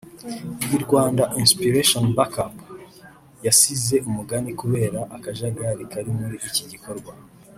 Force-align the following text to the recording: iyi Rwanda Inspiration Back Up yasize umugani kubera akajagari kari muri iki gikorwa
iyi 0.63 0.77
Rwanda 0.85 1.23
Inspiration 1.41 2.03
Back 2.17 2.33
Up 2.45 2.53
yasize 3.45 3.95
umugani 4.09 4.51
kubera 4.61 4.99
akajagari 5.15 5.83
kari 5.91 6.09
muri 6.17 6.35
iki 6.49 6.63
gikorwa 6.73 7.11